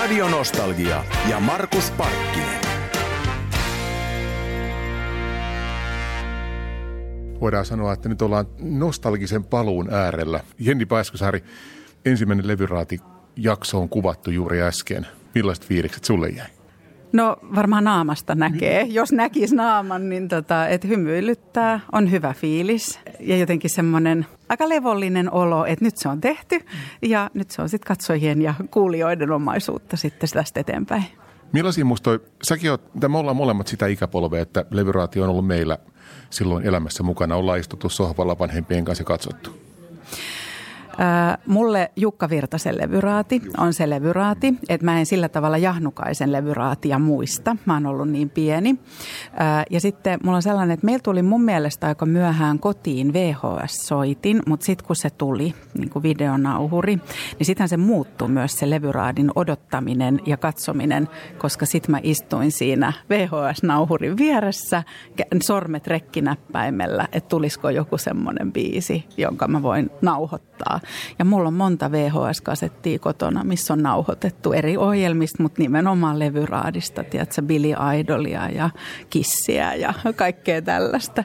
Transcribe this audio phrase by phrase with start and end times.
[0.00, 2.60] Radio Nostalgia ja Markus Parkkinen.
[7.40, 10.40] Voidaan sanoa, että nyt ollaan nostalgisen paluun äärellä.
[10.58, 11.44] Jenni Paeskosaari,
[12.04, 13.00] ensimmäinen levyraati
[13.36, 15.06] jakso on kuvattu juuri äsken.
[15.34, 16.59] Millaiset fiilikset sulle jäi?
[17.12, 18.82] No varmaan naamasta näkee.
[18.82, 25.32] Jos näkisi naaman, niin tota, että hymyilyttää, on hyvä fiilis ja jotenkin semmoinen aika levollinen
[25.32, 26.60] olo, että nyt se on tehty
[27.02, 31.04] ja nyt se on sitten katsojien ja kuulijoiden omaisuutta sitten tästä eteenpäin.
[31.52, 35.78] Millaisia musta toi, säkin oot, me ollaan molemmat sitä ikäpolvea, että levyraati on ollut meillä
[36.30, 37.36] silloin elämässä mukana.
[37.36, 39.69] Ollaan istuttu sohvalla vanhempien kanssa ja katsottu.
[41.46, 47.56] Mulle Jukka Virtasen levyraati on se levyraati, että mä en sillä tavalla Jahnukaisen levyraatia muista.
[47.66, 48.78] Mä oon ollut niin pieni.
[49.70, 54.66] Ja sitten mulla on sellainen, että meillä tuli mun mielestä aika myöhään kotiin VHS-soitin, mutta
[54.66, 56.96] sitten kun se tuli, niin kuin videonauhuri,
[57.38, 62.92] niin sittenhän se muuttui myös se levyraadin odottaminen ja katsominen, koska sitten mä istuin siinä
[63.10, 64.82] VHS-nauhurin vieressä,
[65.42, 70.49] sormet rekkinäppäimellä, että tulisiko joku semmoinen biisi, jonka mä voin nauhoittaa.
[71.18, 77.42] Ja mulla on monta VHS-kasettia kotona, missä on nauhoitettu eri ohjelmista, mutta nimenomaan levyraadista, tiedätkö,
[77.42, 78.70] Billy Idolia ja
[79.10, 81.24] Kissiä ja kaikkea tällaista.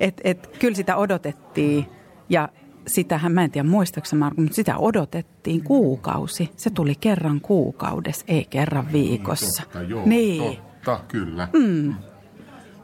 [0.00, 1.86] Et, et, kyllä sitä odotettiin
[2.28, 2.48] ja
[2.86, 6.50] sitähän, mä en tiedä muistaakseni Marko, mutta sitä odotettiin kuukausi.
[6.56, 9.62] Se tuli kerran kuukaudessa, ei kerran viikossa.
[9.62, 10.58] Totta, joo, niin.
[10.84, 11.48] totta, kyllä.
[11.52, 11.94] Mm.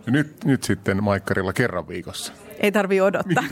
[0.08, 2.32] Ja nyt, nyt sitten Maikkarilla kerran viikossa.
[2.60, 3.44] Ei tarvi odottaa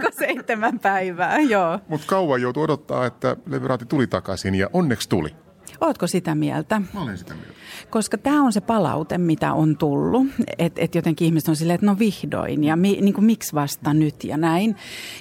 [0.00, 1.78] kuin seitsemän päivää, joo.
[1.88, 5.36] Mutta kauan joutuu odottaa, että levyraati tuli takaisin ja onneksi tuli.
[5.80, 6.82] Ootko sitä mieltä?
[6.94, 7.52] Mä olen sitä mieltä.
[7.90, 10.26] Koska tämä on se palaute, mitä on tullut.
[10.58, 13.94] Että et jotenkin ihmiset on silleen, että no vihdoin ja mi, niin kuin, miksi vasta
[13.94, 14.76] nyt ja näin.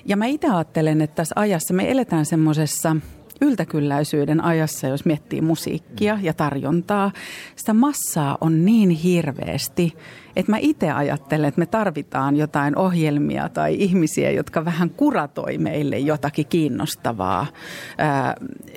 [0.05, 2.95] Ja mä itse ajattelen, että tässä ajassa me eletään semmoisessa
[3.41, 7.11] yltäkylläisyyden ajassa, jos miettii musiikkia ja tarjontaa.
[7.55, 9.93] Sitä massaa on niin hirveästi,
[10.35, 15.99] että mä itse ajattelen, että me tarvitaan jotain ohjelmia tai ihmisiä, jotka vähän kuratoi meille
[15.99, 17.45] jotakin kiinnostavaa,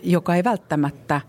[0.02, 1.20] joka ei välttämättä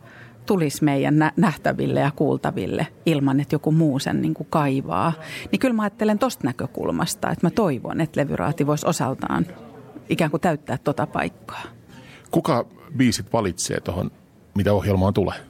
[0.45, 5.13] tulisi meidän nähtäville ja kuultaville ilman, että joku muu sen niin kuin kaivaa.
[5.51, 9.45] Niin kyllä mä ajattelen tosta näkökulmasta, että mä toivon, että levyraati voisi osaltaan
[10.09, 11.63] ikään kuin täyttää tota paikkaa.
[12.31, 12.65] Kuka
[12.97, 14.11] biisit valitsee tuohon,
[14.55, 15.48] mitä ohjelmaan tulee?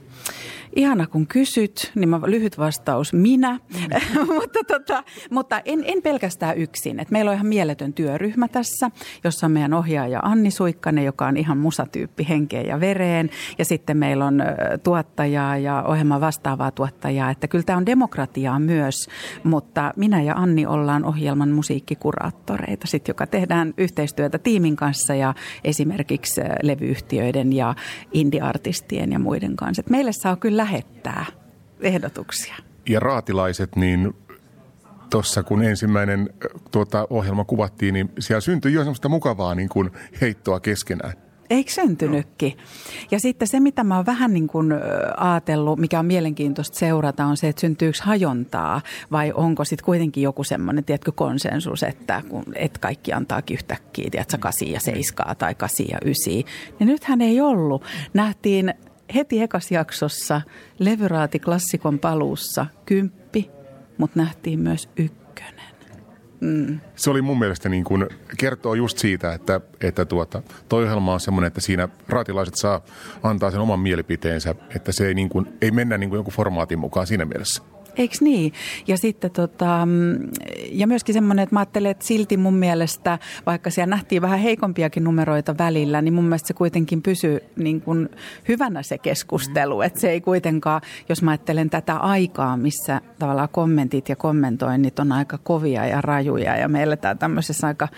[0.76, 4.26] Ihana kun kysyt, niin mä, lyhyt vastaus minä, mm.
[4.34, 7.00] mutta, tota, mutta en, en pelkästään yksin.
[7.00, 8.90] Et meillä on ihan mieletön työryhmä tässä,
[9.24, 13.30] jossa on meidän ohjaaja Anni Suikkanen, joka on ihan musatyyppi henkeen ja vereen.
[13.58, 14.42] Ja sitten meillä on
[14.82, 17.30] tuottajaa ja ohjelman vastaavaa tuottajaa.
[17.30, 18.94] Että kyllä tämä on demokratiaa myös,
[19.44, 26.40] mutta minä ja Anni ollaan ohjelman musiikkikuraattoreita, sit, joka tehdään yhteistyötä tiimin kanssa ja esimerkiksi
[26.62, 27.74] levyyhtiöiden ja
[28.12, 29.80] indie-artistien ja muiden kanssa.
[29.80, 31.26] Et meille saa kyllä lähettää
[31.80, 32.54] ehdotuksia.
[32.88, 34.14] Ja raatilaiset, niin
[35.10, 36.30] tuossa kun ensimmäinen
[36.70, 41.12] tuota, ohjelma kuvattiin, niin siellä syntyi jo semmoista mukavaa niin kuin heittoa keskenään.
[41.50, 42.56] Eikö syntynytkin?
[43.10, 44.72] Ja sitten se, mitä mä oon vähän niin kuin
[45.16, 48.80] ajatellut, mikä on mielenkiintoista seurata, on se, että syntyykö hajontaa
[49.12, 54.38] vai onko sitten kuitenkin joku semmoinen, tiedätkö, konsensus, että, kun, että kaikki antaa yhtäkkiä, tiedätkö,
[54.38, 56.44] kasi ja seiskaa tai kasi ja ysi.
[56.78, 57.84] Niin nythän ei ollut.
[58.14, 58.74] Nähtiin
[59.14, 60.40] heti ekas jaksossa
[60.78, 63.50] levyraati klassikon paluussa kymppi,
[63.98, 65.20] mutta nähtiin myös ykkönen.
[66.40, 66.80] Mm.
[66.96, 68.06] Se oli mun mielestä niin kuin,
[68.38, 72.80] kertoo just siitä, että, että tuota, toi ohjelma on semmoinen, että siinä raatilaiset saa
[73.22, 76.78] antaa sen oman mielipiteensä, että se ei, niin kuin, ei mennä niin kuin jonkun formaatin
[76.78, 77.62] mukaan siinä mielessä.
[78.00, 78.52] Eikö niin?
[78.86, 80.28] Ja sitten tota, mm,
[80.72, 85.04] ja myöskin semmoinen, että mä ajattelen, että silti mun mielestä, vaikka siellä nähtiin vähän heikompiakin
[85.04, 88.08] numeroita välillä, niin mun mielestä se kuitenkin pysyy niin kuin
[88.48, 89.80] hyvänä se keskustelu.
[89.80, 95.12] Että se ei kuitenkaan, jos mä ajattelen tätä aikaa, missä tavallaan kommentit ja kommentoinnit on
[95.12, 97.88] aika kovia ja rajuja ja me eletään tämmöisessä aika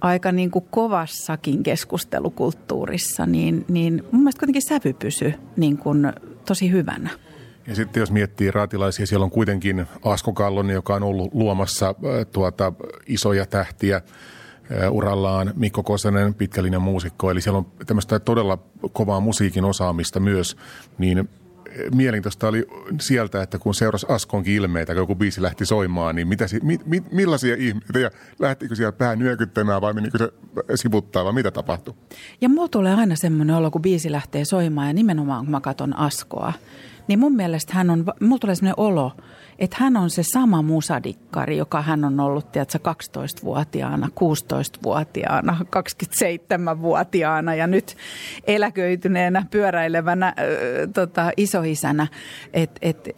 [0.00, 6.12] aika niin kuin kovassakin keskustelukulttuurissa, niin, niin mun mielestä kuitenkin sävy pysyy niin kuin
[6.44, 7.10] tosi hyvänä.
[7.66, 11.94] Ja sitten jos miettii raatilaisia, siellä on kuitenkin Asko Kallon, joka on ollut luomassa
[12.32, 12.72] tuota,
[13.06, 14.00] isoja tähtiä
[14.90, 18.58] urallaan, Mikko Kosonen, pitkällinen muusikko, eli siellä on tämmöistä todella
[18.92, 20.56] kovaa musiikin osaamista myös,
[20.98, 21.28] niin
[21.94, 22.66] mielenkiintoista oli
[23.00, 27.02] sieltä, että kun seurasi Askonkin ilmeitä, kun joku biisi lähti soimaan, niin mitä, mi, mi,
[27.12, 30.32] millaisia ihmeitä ja lähtikö siellä pää nyökyttämään vai menikö se
[30.74, 31.94] sivuttaa vai mitä tapahtui?
[32.40, 35.96] Ja mulla tulee aina semmoinen olo, kun biisi lähtee soimaan ja nimenomaan kun mä katson
[35.96, 36.52] Askoa,
[37.08, 39.12] niin mun mielestä hän on, mulla tulee sellainen olo,
[39.58, 47.66] että hän on se sama musadikkari, joka hän on ollut, tiedätkö, 12-vuotiaana, 16-vuotiaana, 27-vuotiaana ja
[47.66, 47.96] nyt
[48.46, 50.34] eläköityneenä, pyöräilevänä äh,
[50.94, 52.06] tota, isoisänä.
[52.52, 53.08] Että et,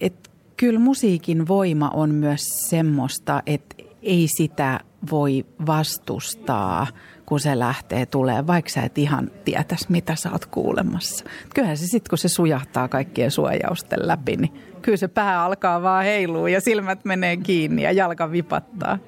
[0.00, 6.86] et, kyllä musiikin voima on myös semmoista, että ei sitä voi vastustaa,
[7.26, 11.24] kun se lähtee tulee, vaikka sä et ihan tietäisi, mitä sä oot kuulemassa.
[11.54, 14.52] Kyllähän se sitten, kun se sujahtaa kaikkien suojausten läpi, niin
[14.82, 18.98] kyllä se pää alkaa vaan heilua ja silmät menee kiinni ja jalka vipattaa.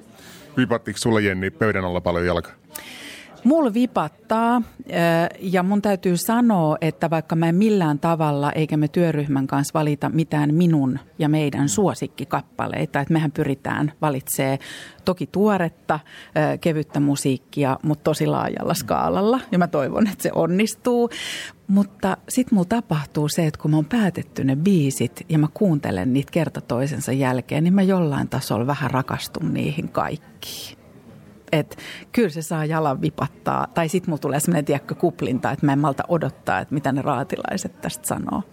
[0.57, 2.51] Vipattiko sulla Jenni pöydän alla paljon jalka?
[3.45, 4.61] Mulla vipattaa
[5.39, 10.09] ja mun täytyy sanoa, että vaikka mä en millään tavalla eikä me työryhmän kanssa valita
[10.09, 14.59] mitään minun ja meidän suosikkikappaleita, että mehän pyritään valitsee
[15.05, 15.99] toki tuoretta,
[16.61, 21.09] kevyttä musiikkia, mutta tosi laajalla skaalalla ja mä toivon, että se onnistuu.
[21.67, 26.13] Mutta sitten mulla tapahtuu se, että kun mä oon päätetty ne biisit ja mä kuuntelen
[26.13, 30.84] niitä kerta toisensa jälkeen, niin mä jollain tasolla vähän rakastun niihin kaikkiin
[31.51, 31.75] että
[32.11, 33.67] kyllä se saa jalan vipattaa.
[33.73, 37.01] Tai sitten mulla tulee semmoinen tiekkä kuplinta, että mä en malta odottaa, että mitä ne
[37.01, 38.43] raatilaiset tästä sanoo.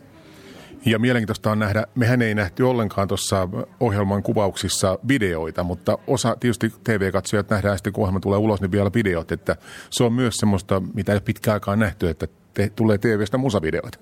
[0.86, 3.48] Ja mielenkiintoista on nähdä, mehän ei nähty ollenkaan tuossa
[3.80, 8.90] ohjelman kuvauksissa videoita, mutta osa tietysti TV-katsojat nähdään sitten, kun ohjelma tulee ulos, niin vielä
[8.94, 9.56] videot, että
[9.90, 13.98] se on myös semmoista, mitä ei pitkään aikaan nähty, että te, tulee TV-stä musavideoita.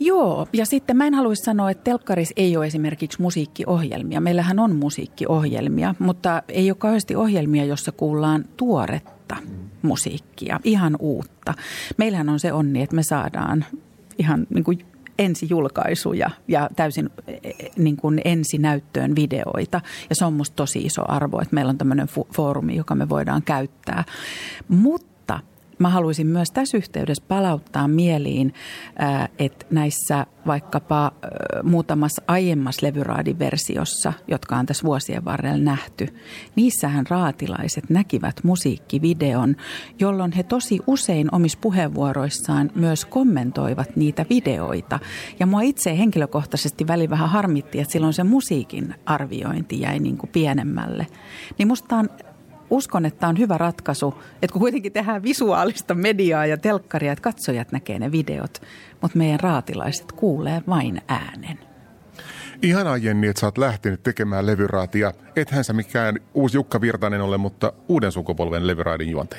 [0.00, 4.20] Joo, ja sitten mä en haluaisi sanoa, että telkkaris ei ole esimerkiksi musiikkiohjelmia.
[4.20, 9.36] Meillähän on musiikkiohjelmia, mutta ei ole kauheasti ohjelmia, jossa kuullaan tuoretta
[9.82, 11.54] musiikkia, ihan uutta.
[11.96, 13.64] Meillähän on se onni, että me saadaan
[14.18, 14.78] ihan niin kuin
[15.18, 19.80] ensijulkaisuja ja täysin e, e, niin kuin ensinäyttöön videoita.
[20.10, 23.42] Ja se on musta tosi iso arvo, että meillä on tämmöinen foorumi, joka me voidaan
[23.42, 24.04] käyttää.
[24.68, 25.15] Mutta
[25.78, 28.54] Mä haluaisin myös tässä yhteydessä palauttaa mieliin,
[29.38, 31.12] että näissä vaikkapa
[31.62, 36.08] muutamassa aiemmassa levyraadiversiossa, jotka on tässä vuosien varrella nähty,
[36.56, 39.56] niissähän raatilaiset näkivät musiikkivideon,
[40.00, 44.98] jolloin he tosi usein omissa puheenvuoroissaan myös kommentoivat niitä videoita.
[45.40, 50.30] Ja mua itse henkilökohtaisesti väli vähän harmitti, että silloin se musiikin arviointi jäi niin kuin
[50.30, 51.06] pienemmälle.
[51.58, 52.08] Niin musta on
[52.70, 57.72] uskon, että on hyvä ratkaisu, että kun kuitenkin tehdään visuaalista mediaa ja telkkaria, että katsojat
[57.72, 58.62] näkee ne videot,
[59.02, 61.58] mutta meidän raatilaiset kuulee vain äänen.
[62.62, 65.12] Ihanaa Jenni, että sä oot lähtenyt tekemään levyraatia.
[65.36, 69.36] Ethän sä mikään uusi Jukka Virtanen ole, mutta uuden sukupolven levyraadin juonte.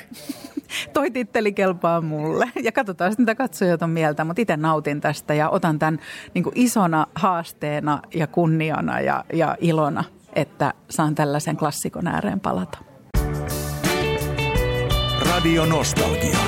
[0.92, 2.50] Toi titteli kelpaa mulle.
[2.62, 5.98] Ja katsotaan sitten, mitä katsojat on mieltä, mutta itse nautin tästä ja otan tämän
[6.34, 12.87] niin isona haasteena ja kunniana ja, ja ilona, että saan tällaisen klassikon ääreen palata.
[15.28, 16.38] Radio Nostalgia.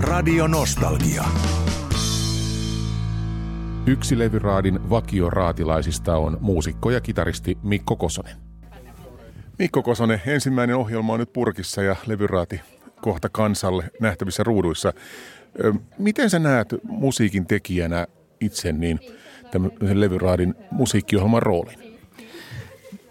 [0.00, 1.24] Radio Nostalgia.
[3.86, 8.36] Yksi levyraadin vakioraatilaisista on muusikko ja kitaristi Mikko Kosonen.
[9.58, 12.60] Mikko Kosonen, ensimmäinen ohjelma on nyt purkissa ja levyraati
[13.00, 14.92] kohta kansalle nähtävissä ruuduissa.
[15.98, 18.06] Miten sä näet musiikin tekijänä
[18.40, 19.00] itse niin–
[19.50, 21.98] tämmöisen levyraadin musiikkiohjelman roolin?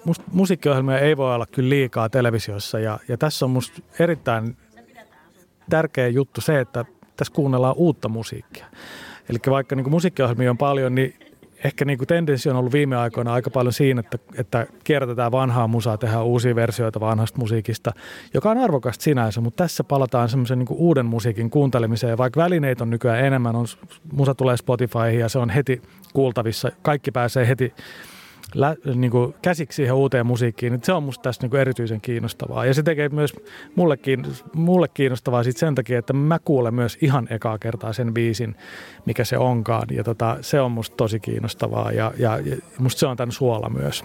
[0.06, 4.58] Musta musiikkiohjelmia ei voi olla kyllä liikaa televisiossa ja, ja tässä on musta erittäin
[5.70, 6.86] tärkeä juttu se, että
[7.18, 8.66] tässä kuunnellaan uutta musiikkia.
[9.30, 11.33] Eli vaikka niin musiikkiohjelmia on paljon, niin
[11.64, 15.68] ehkä niin kuin tendenssi on ollut viime aikoina aika paljon siinä, että, että kierrätetään vanhaa
[15.68, 17.92] musaa, tehdään uusia versioita vanhasta musiikista,
[18.34, 22.18] joka on arvokasta sinänsä, mutta tässä palataan semmoisen niin uuden musiikin kuuntelemiseen.
[22.18, 23.66] Vaikka välineitä on nykyään enemmän, on,
[24.14, 25.82] musa tulee Spotifyhin ja se on heti
[26.14, 27.74] kuultavissa, kaikki pääsee heti
[28.56, 32.02] lä, niin kuin käsiksi siihen uuteen musiikkiin, niin se on musta tässä niin kuin erityisen
[32.02, 32.66] kiinnostavaa.
[32.66, 33.34] Ja se tekee myös
[33.76, 33.98] mulle,
[34.54, 38.56] mulle kiinnostavaa sit sen takia, että mä kuulen myös ihan ekaa kertaa sen biisin,
[39.06, 39.88] mikä se onkaan.
[39.92, 43.70] Ja tota, se on musta tosi kiinnostavaa ja, ja, ja musta se on tämän suola
[43.70, 44.04] myös.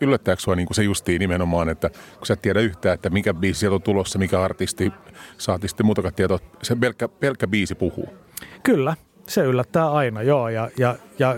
[0.00, 3.34] yllättääkö sinua niin kuin se justiin nimenomaan, että kun sä et tiedä yhtään, että mikä
[3.34, 4.92] biisi sieltä on tulossa, mikä artisti,
[5.38, 8.08] saati sitten muutakaan tietoa, se pelkkä, pelkkä biisi puhuu?
[8.62, 8.96] Kyllä,
[9.28, 10.48] se yllättää aina, joo.
[10.48, 11.36] Ja, ja, ja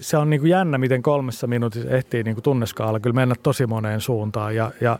[0.00, 3.66] se on niin kuin jännä, miten kolmessa minuutissa ehtii niin kuin tunneskaala kyllä mennä tosi
[3.66, 4.54] moneen suuntaan.
[4.56, 4.98] Ja, ja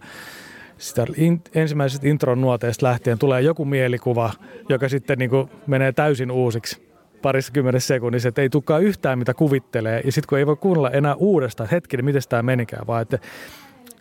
[0.79, 4.33] sitä in, ensimmäisestä intron nuoteesta lähtien tulee joku mielikuva,
[4.69, 6.85] joka sitten niin kuin menee täysin uusiksi
[7.23, 10.01] parissa kymmenessä sekunnissa, että ei tulekaan yhtään mitä kuvittelee.
[10.05, 13.19] Ja sitten kun ei voi kuunnella enää uudestaan, että hetkinen, miten tämä menikään, vaan että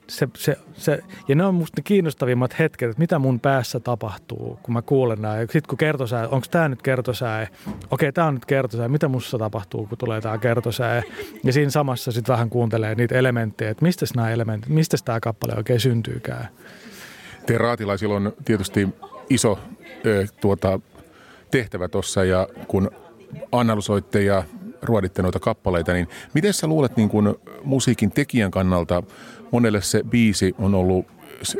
[0.07, 4.59] se, se, se, ja ne on musta ne kiinnostavimmat hetket, että mitä mun päässä tapahtuu,
[4.63, 5.39] kun mä kuulen nämä.
[5.39, 7.47] Sitten kun kertosää, onko tämä nyt kertosää?
[7.91, 8.87] Okei, tämä on nyt kertosää.
[8.87, 11.03] Mitä musta tapahtuu, kun tulee tämä kertosää?
[11.43, 15.53] Ja siinä samassa sitten vähän kuuntelee niitä elementtejä, että mistä nämä elementit, mistä tämä kappale
[15.57, 16.47] oikein syntyykään.
[17.45, 18.89] Te raatilaisilla on tietysti
[19.29, 19.59] iso
[20.05, 20.79] ö, tuota,
[21.51, 22.91] tehtävä tuossa ja kun
[23.51, 24.43] analysoitte ja
[24.83, 29.03] ruoditte noita kappaleita, niin miten sä luulet niin kun musiikin tekijän kannalta,
[29.51, 31.05] monelle se biisi on ollut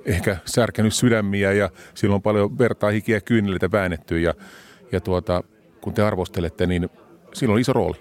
[0.05, 4.33] ehkä särkenyt sydämiä ja silloin on paljon vertaa hikiä kyyneleitä väännetty ja,
[4.91, 5.43] ja tuota,
[5.81, 6.89] kun te arvostelette, niin
[7.33, 7.97] silloin on iso rooli.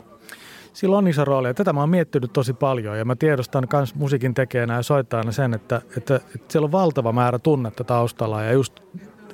[0.72, 3.94] Sillä on iso rooli ja tätä mä oon miettinyt tosi paljon ja mä tiedostan myös
[3.94, 8.52] musiikin tekijänä ja soittajana sen, että, että, että siellä on valtava määrä tunnetta taustalla ja
[8.52, 8.80] just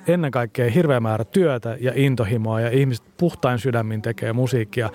[0.09, 4.91] ennen kaikkea hirveä määrä työtä ja intohimoa ja ihmiset puhtain sydämin tekee musiikkia.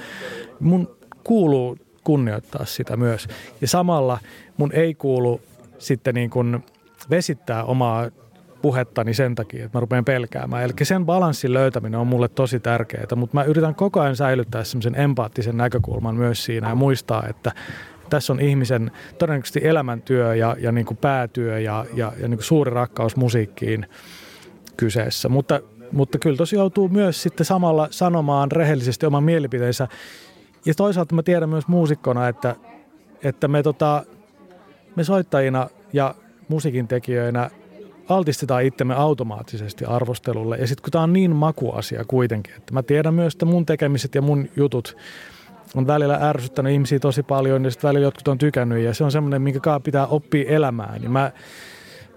[0.60, 3.28] Mun kuuluu kunnioittaa sitä myös.
[3.62, 4.20] Ja samalla
[4.58, 5.42] mun ei kuulu
[5.78, 6.64] sitten niin kuin
[7.10, 8.10] vesittää omaa
[8.62, 10.64] puhettani sen takia, että mä rupean pelkäämään.
[10.64, 15.00] Eli sen balanssin löytäminen on mulle tosi tärkeää, mutta mä yritän koko ajan säilyttää semmoisen
[15.00, 17.52] empaattisen näkökulman myös siinä ja muistaa, että
[18.10, 22.44] tässä on ihmisen todennäköisesti elämäntyö ja, ja niin kuin päätyö ja, ja, ja niin kuin
[22.44, 23.86] suuri rakkaus musiikkiin
[24.78, 25.30] kyseessä.
[25.30, 25.60] Mutta,
[25.92, 29.88] mutta kyllä tosi joutuu myös sitten samalla sanomaan rehellisesti oman mielipiteensä.
[30.66, 32.56] Ja toisaalta mä tiedän myös muusikkona, että,
[33.24, 34.04] että me, tota,
[34.96, 36.16] me soittajina ja
[36.48, 37.50] musiikin tekijöinä
[38.10, 40.58] altistetaan itsemme automaattisesti arvostelulle.
[40.58, 44.16] Ja sitten kun tämä on niin makuasia kuitenkin, että mä tiedän myös, että mun tekemiset
[44.16, 44.98] ja mun jutut
[45.76, 49.12] on välillä ärsyttänyt ihmisiä tosi paljon ja sitten välillä jotkut on tykännyt ja se on
[49.12, 51.02] semmoinen, minkä pitää oppia elämään.
[51.02, 51.32] Niin mä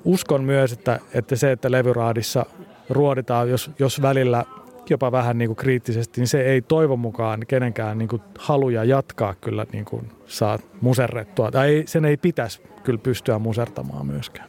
[0.04, 2.46] uskon myös, että, että se, että levyraadissa
[2.90, 4.44] ruoditaan, jos, jos välillä
[4.90, 9.34] jopa vähän niin kuin kriittisesti, niin se ei toivon mukaan kenenkään niin kuin haluja jatkaa
[9.34, 11.50] kyllä niin kuin saa muserrettua.
[11.50, 14.48] Tai ei, sen ei pitäisi kyllä pystyä musertamaan myöskään.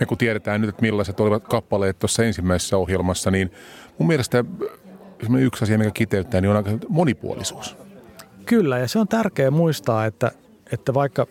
[0.00, 3.52] Me kun tiedetään nyt, että millaiset olivat kappaleet tuossa ensimmäisessä ohjelmassa, niin
[3.98, 4.44] mun mielestä
[5.38, 7.76] yksi asia, mikä kiteyttää, niin on aika monipuolisuus.
[8.46, 10.30] Kyllä, ja se on tärkeää muistaa, että,
[10.72, 11.26] että vaikka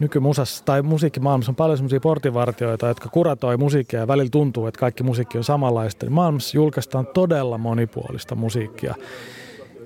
[0.00, 5.02] nykymusassa tai musiikkimaailmassa on paljon sellaisia portinvartioita, jotka kuratoi musiikkia ja välillä tuntuu, että kaikki
[5.02, 6.10] musiikki on samanlaista.
[6.10, 8.94] Maailmassa julkaistaan todella monipuolista musiikkia.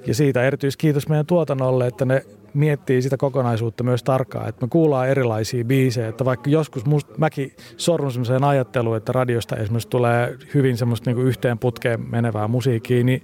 [0.06, 2.24] Ja siitä erityiskiitos meidän tuotannolle, että ne
[2.54, 7.52] miettii sitä kokonaisuutta myös tarkkaan, että me kuullaan erilaisia biisejä, että vaikka joskus must, mäkin
[7.76, 13.22] sorrun sellaiseen ajatteluun, että radiosta esimerkiksi tulee hyvin semmoista niin yhteen putkeen menevää musiikkia, niin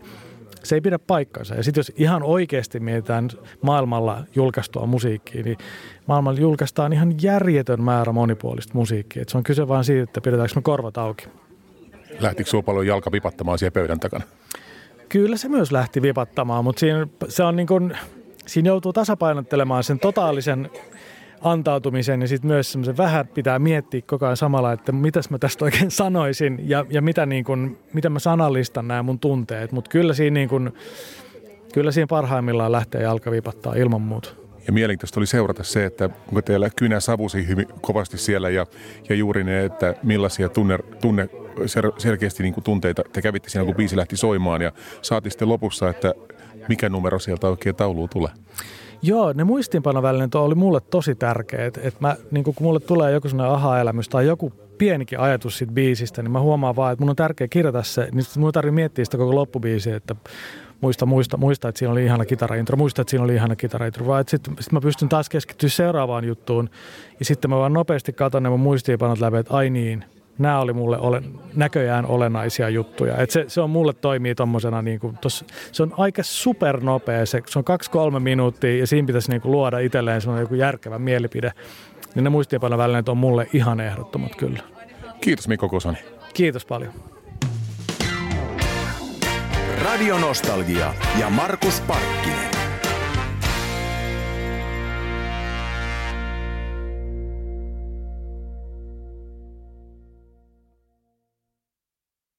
[0.68, 1.54] se ei pidä paikkansa.
[1.54, 3.28] Ja sitten jos ihan oikeasti mietitään
[3.62, 5.58] maailmalla julkaistua musiikkia, niin
[6.06, 9.22] maailmalla julkaistaan ihan järjetön määrä monipuolista musiikkia.
[9.22, 11.28] Et se on kyse vain siitä, että pidetäänkö me korvat auki.
[12.20, 14.24] Lähtikö sinulla paljon jalka vipattamaan siellä pöydän takana?
[15.08, 17.98] Kyllä se myös lähti vipattamaan, mutta siinä, se on niin kuin,
[18.46, 20.70] siinä joutuu tasapainottelemaan sen totaalisen
[21.52, 25.64] antautumisen ja sitten myös semmoisen vähän pitää miettiä koko ajan samalla, että mitäs mä tästä
[25.64, 29.72] oikein sanoisin ja, ja mitä, niin kun, miten mä sanallistan nämä mun tunteet.
[29.72, 30.72] Mutta kyllä siinä, niin kun,
[31.74, 34.30] kyllä siinä parhaimmillaan lähtee jalka vipattaa ilman muuta.
[34.66, 38.66] Ja mielenkiintoista oli seurata se, että onko teillä kynä savusi hyvin kovasti siellä ja,
[39.08, 41.28] ja juuri ne, että millaisia tunne, tunne
[41.98, 44.72] selkeästi niin kuin tunteita te kävitte siinä, kun biisi lähti soimaan ja
[45.02, 46.14] saatiin sitten lopussa, että
[46.68, 48.30] mikä numero sieltä oikein tauluun tulee.
[49.02, 51.76] Joo, ne muistiinpanovälineet oli mulle tosi tärkeät.
[51.76, 56.22] Että mä, niin kun mulle tulee joku sellainen aha-elämys tai joku pienikin ajatus siitä biisistä,
[56.22, 59.16] niin mä huomaan vaan, että mun on tärkeä kirjata se, niin mun tarvii miettiä sitä
[59.16, 60.16] koko loppubiisiä, että
[60.80, 64.24] muista, muista, muista, että siinä oli ihana kitaraintro, muista, että siinä oli ihana kitaraintro, vaan
[64.28, 66.70] sitten sit mä pystyn taas keskittyä seuraavaan juttuun
[67.18, 70.04] ja sitten mä vaan nopeasti katson ne mun muistiinpanot läpi, että ai niin,
[70.38, 71.22] nämä oli mulle ole,
[71.54, 73.16] näköjään olennaisia juttuja.
[73.16, 77.42] Et se, se on mulle toimii tommosena, niin kuin tossa, se on aika supernopea, se,
[77.46, 81.52] se on kaksi-kolme minuuttia ja siinä pitäisi niin kuin luoda itselleen semmoinen joku järkevä mielipide.
[82.14, 84.62] Niin ne muistiinpanovälineet on mulle ihan ehdottomat kyllä.
[85.20, 85.98] Kiitos Mikko Kosoni.
[86.34, 86.92] Kiitos paljon.
[89.84, 92.55] Radio Nostalgia ja Markus Parkkinen.